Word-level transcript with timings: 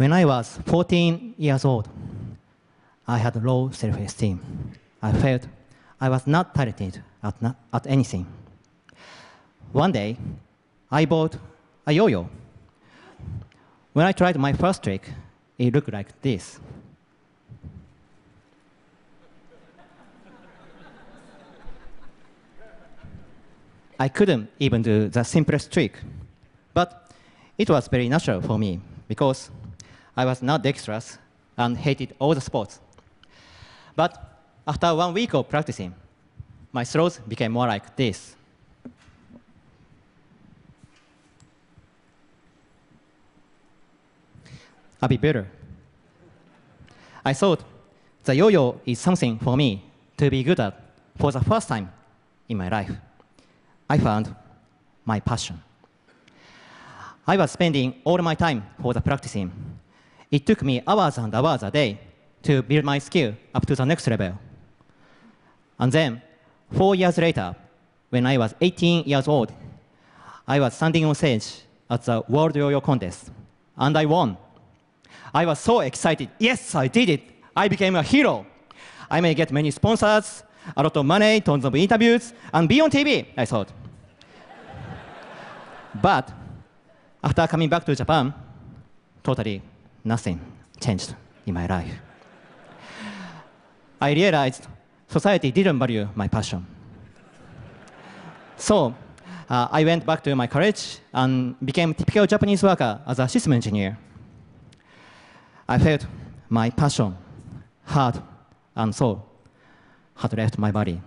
When 0.00 0.14
I 0.14 0.24
was 0.24 0.58
14 0.64 1.34
years 1.36 1.62
old, 1.62 1.86
I 3.06 3.18
had 3.18 3.36
low 3.44 3.68
self-esteem. 3.70 4.40
I 5.02 5.12
felt 5.12 5.46
I 6.00 6.08
was 6.08 6.26
not 6.26 6.54
talented 6.54 7.02
at, 7.22 7.42
not, 7.42 7.56
at 7.70 7.86
anything. 7.86 8.24
One 9.72 9.92
day, 9.92 10.16
I 10.90 11.04
bought 11.04 11.36
a 11.86 11.92
yo-yo. 11.92 12.30
When 13.92 14.06
I 14.06 14.12
tried 14.12 14.38
my 14.38 14.54
first 14.54 14.82
trick, 14.82 15.06
it 15.58 15.74
looked 15.74 15.92
like 15.92 16.18
this. 16.22 16.58
I 23.98 24.08
couldn't 24.08 24.48
even 24.58 24.80
do 24.80 25.10
the 25.10 25.24
simplest 25.24 25.70
trick, 25.70 25.98
but 26.72 27.12
it 27.58 27.68
was 27.68 27.86
very 27.88 28.08
natural 28.08 28.40
for 28.40 28.58
me 28.58 28.80
because 29.06 29.50
I 30.16 30.24
was 30.24 30.42
not 30.42 30.62
dexterous 30.62 31.18
and 31.56 31.76
hated 31.76 32.14
all 32.18 32.34
the 32.34 32.40
sports. 32.40 32.80
But 33.96 34.16
after 34.66 34.94
one 34.94 35.14
week 35.14 35.34
of 35.34 35.48
practicing, 35.48 35.94
my 36.72 36.84
throws 36.84 37.18
became 37.18 37.52
more 37.52 37.66
like 37.66 37.96
this. 37.96 38.36
I'll 45.02 45.08
be 45.08 45.16
better. 45.16 45.48
I 47.24 47.32
thought 47.32 47.64
the 48.24 48.34
yo-yo 48.34 48.80
is 48.84 48.98
something 48.98 49.38
for 49.38 49.56
me 49.56 49.82
to 50.18 50.30
be 50.30 50.42
good 50.42 50.60
at 50.60 50.78
for 51.18 51.32
the 51.32 51.40
first 51.40 51.68
time 51.68 51.90
in 52.48 52.56
my 52.56 52.68
life. 52.68 52.92
I 53.88 53.98
found 53.98 54.34
my 55.04 55.20
passion. 55.20 55.60
I 57.26 57.36
was 57.36 57.50
spending 57.50 57.94
all 58.04 58.18
my 58.18 58.34
time 58.34 58.64
for 58.80 58.92
the 58.92 59.00
practicing. 59.00 59.50
It 60.30 60.46
took 60.46 60.62
me 60.62 60.80
hours 60.86 61.18
and 61.18 61.34
hours 61.34 61.62
a 61.62 61.70
day 61.70 61.98
to 62.42 62.62
build 62.62 62.84
my 62.84 62.98
skill 62.98 63.34
up 63.52 63.66
to 63.66 63.74
the 63.74 63.84
next 63.84 64.06
level. 64.06 64.38
And 65.78 65.90
then, 65.90 66.22
four 66.72 66.94
years 66.94 67.18
later, 67.18 67.56
when 68.10 68.26
I 68.26 68.38
was 68.38 68.54
18 68.60 69.04
years 69.04 69.26
old, 69.26 69.52
I 70.46 70.60
was 70.60 70.74
standing 70.74 71.04
on 71.04 71.14
stage 71.14 71.62
at 71.88 72.02
the 72.04 72.22
World 72.28 72.54
Yo-Yo 72.54 72.80
Contest, 72.80 73.30
and 73.76 73.96
I 73.96 74.04
won. 74.04 74.36
I 75.34 75.46
was 75.46 75.58
so 75.58 75.80
excited. 75.80 76.28
Yes, 76.38 76.74
I 76.74 76.86
did 76.86 77.08
it. 77.08 77.22
I 77.56 77.68
became 77.68 77.96
a 77.96 78.02
hero. 78.02 78.46
I 79.10 79.20
may 79.20 79.34
get 79.34 79.50
many 79.50 79.70
sponsors, 79.72 80.44
a 80.76 80.82
lot 80.82 80.96
of 80.96 81.06
money, 81.06 81.40
tons 81.40 81.64
of 81.64 81.74
interviews, 81.74 82.32
and 82.52 82.68
be 82.68 82.80
on 82.80 82.90
TV, 82.90 83.26
I 83.36 83.44
thought. 83.44 83.72
but 86.02 86.32
after 87.22 87.46
coming 87.48 87.68
back 87.68 87.84
to 87.84 87.94
Japan, 87.96 88.32
totally 89.22 89.62
nothing 90.04 90.40
changed 90.80 91.14
in 91.46 91.54
my 91.54 91.66
life. 91.66 91.92
I 94.00 94.12
realized 94.12 94.66
society 95.08 95.50
didn't 95.50 95.78
value 95.78 96.08
my 96.14 96.28
passion. 96.28 96.66
So 98.56 98.94
uh, 99.48 99.68
I 99.70 99.84
went 99.84 100.06
back 100.06 100.22
to 100.24 100.34
my 100.34 100.46
college 100.46 100.98
and 101.12 101.54
became 101.64 101.92
typical 101.94 102.26
Japanese 102.26 102.62
worker 102.62 103.00
as 103.06 103.18
a 103.18 103.28
system 103.28 103.52
engineer. 103.52 103.98
I 105.68 105.78
felt 105.78 106.06
my 106.48 106.70
passion, 106.70 107.16
heart, 107.84 108.20
and 108.74 108.94
soul 108.94 109.26
had 110.16 110.36
left 110.36 110.58
my 110.58 110.70
body. 110.70 111.00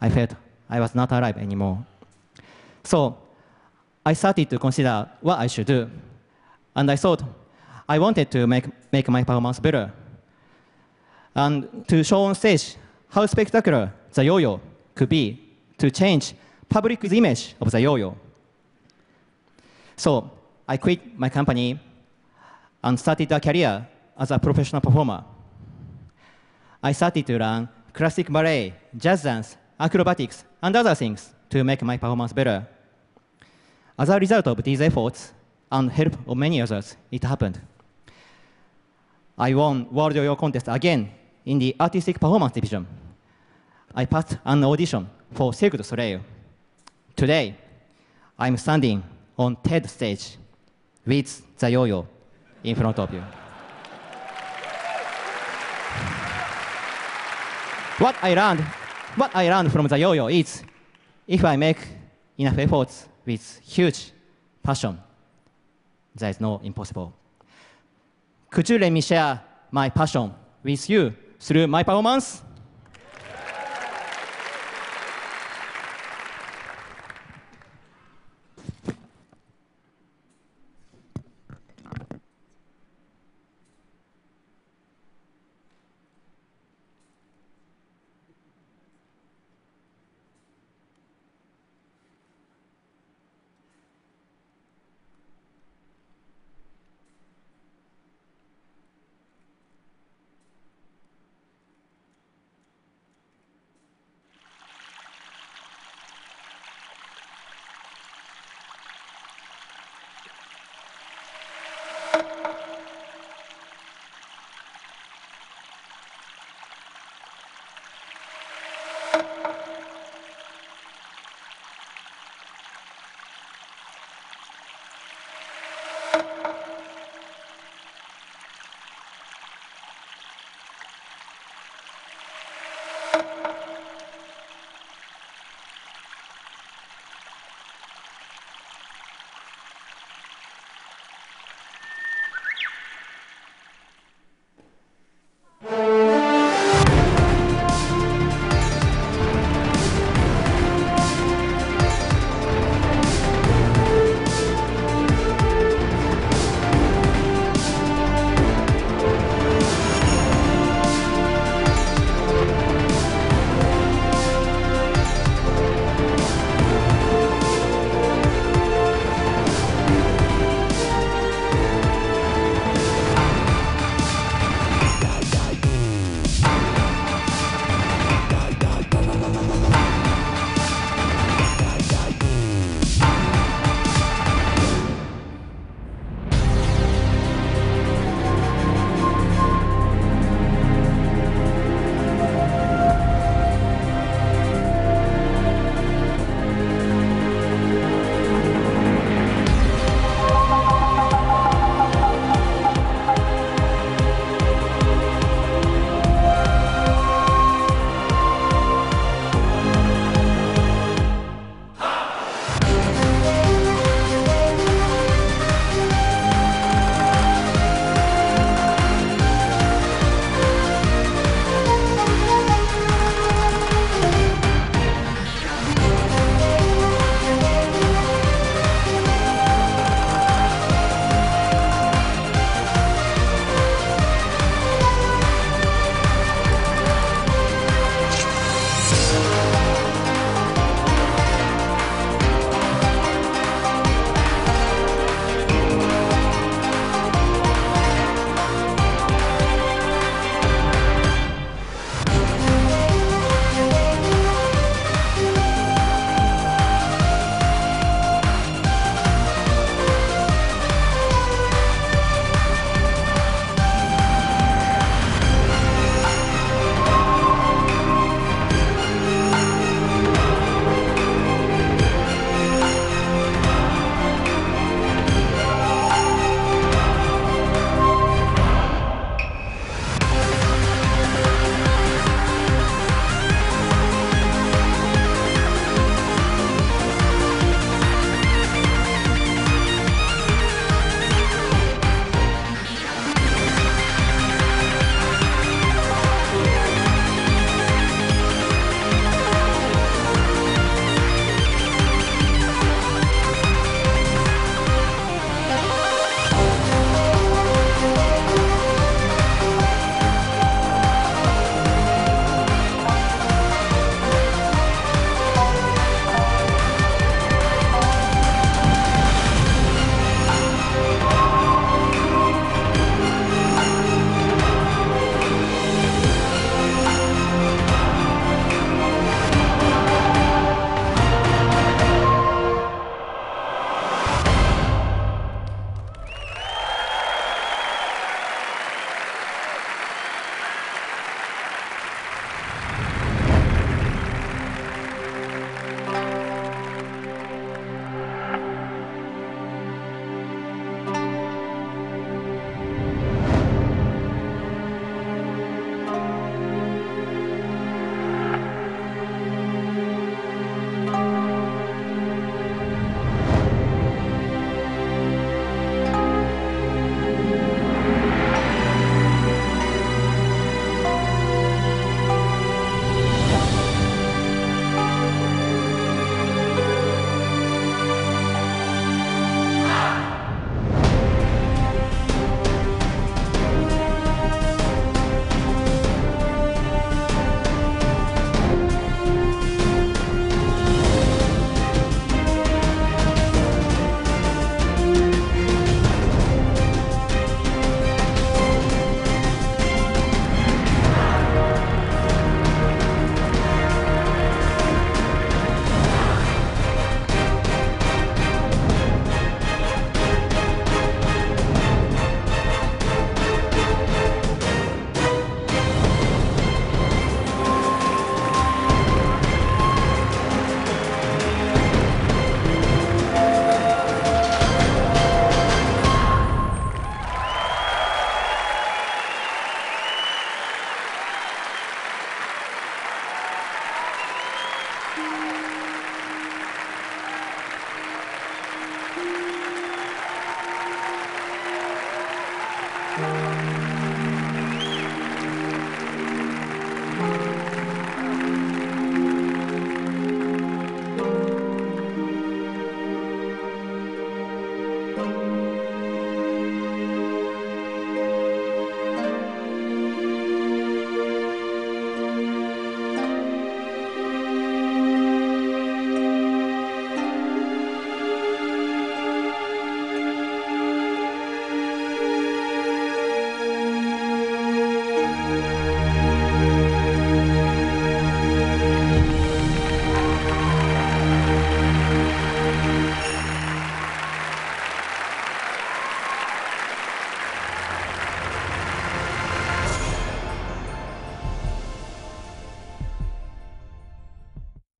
I 0.00 0.08
felt 0.10 0.34
I 0.68 0.80
was 0.80 0.94
not 0.94 1.12
alive 1.12 1.36
anymore. 1.36 1.84
So 2.84 3.18
I 4.04 4.14
started 4.14 4.50
to 4.50 4.58
consider 4.58 5.08
what 5.20 5.38
I 5.38 5.46
should 5.46 5.66
do. 5.66 5.90
And 6.74 6.90
I 6.90 6.96
thought 6.96 7.22
I 7.88 7.98
wanted 7.98 8.30
to 8.30 8.46
make, 8.46 8.66
make 8.92 9.08
my 9.08 9.24
performance 9.24 9.60
better. 9.60 9.92
And 11.34 11.86
to 11.88 12.04
show 12.04 12.22
on 12.22 12.34
stage 12.34 12.76
how 13.08 13.26
spectacular 13.26 13.92
the 14.12 14.24
yo-yo 14.24 14.60
could 14.94 15.08
be 15.08 15.40
to 15.78 15.90
change 15.90 16.34
public 16.68 17.04
image 17.04 17.54
of 17.60 17.70
the 17.70 17.80
yo-yo. 17.80 18.16
So 19.96 20.30
I 20.68 20.76
quit 20.76 21.18
my 21.18 21.28
company 21.28 21.78
and 22.82 22.98
started 22.98 23.30
a 23.32 23.40
career 23.40 23.86
as 24.18 24.30
a 24.30 24.38
professional 24.38 24.80
performer. 24.80 25.24
I 26.82 26.92
started 26.92 27.26
to 27.26 27.38
learn 27.38 27.68
classic 27.92 28.30
ballet, 28.30 28.74
jazz 28.96 29.22
dance, 29.22 29.56
acrobatics, 29.78 30.44
and 30.62 30.74
other 30.74 30.94
things 30.94 31.34
to 31.50 31.62
make 31.64 31.82
my 31.82 31.96
performance 31.96 32.32
better. 32.32 32.66
As 33.98 34.08
a 34.08 34.18
result 34.18 34.46
of 34.46 34.62
these 34.62 34.80
efforts 34.80 35.32
and 35.70 35.90
help 35.90 36.16
of 36.26 36.36
many 36.36 36.60
others, 36.60 36.96
it 37.10 37.22
happened. 37.22 37.60
I 39.42 39.54
won 39.54 39.88
World 39.90 40.14
Yo-Yo 40.14 40.36
Contest 40.36 40.68
again 40.68 41.10
in 41.44 41.58
the 41.58 41.74
Artistic 41.80 42.20
Performance 42.20 42.52
Division. 42.52 42.86
I 43.92 44.04
passed 44.04 44.38
an 44.44 44.62
audition 44.62 45.08
for 45.32 45.52
Cirque 45.52 45.76
du 45.76 45.82
Soleil. 45.82 46.20
Today, 47.16 47.56
I'm 48.38 48.56
standing 48.56 49.02
on 49.36 49.56
TED 49.56 49.90
stage 49.90 50.38
with 51.04 51.42
the 51.58 51.70
yo-yo 51.70 52.06
in 52.62 52.76
front 52.76 52.96
of 53.00 53.12
you. 53.12 53.20
what 57.98 58.14
I 58.22 58.34
learned, 58.34 58.60
what 59.16 59.34
I 59.34 59.50
learned 59.50 59.72
from 59.72 59.88
the 59.88 59.98
yo-yo 59.98 60.28
is, 60.28 60.62
if 61.26 61.44
I 61.44 61.56
make 61.56 61.78
enough 62.38 62.58
efforts 62.58 63.08
with 63.26 63.60
huge 63.64 64.12
passion, 64.62 65.00
there 66.14 66.30
is 66.30 66.40
no 66.40 66.60
impossible. 66.62 67.12
Could 68.52 68.68
you 68.68 68.78
let 68.78 68.92
me 68.92 69.00
share 69.00 69.40
my 69.70 69.88
passion 69.88 70.30
with 70.62 70.90
you 70.90 71.14
through 71.40 71.66
my 71.68 71.82
performance? 71.82 72.42